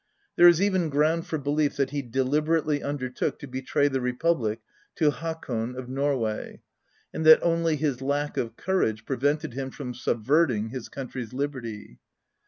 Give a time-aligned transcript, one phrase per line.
[0.35, 4.59] There is even ground for belief that he deliberately undertook to betray the republic
[4.95, 6.63] to Hakon of Norway,
[7.13, 11.97] and that only his lack of courage prevented him from subverting his country's lib erty.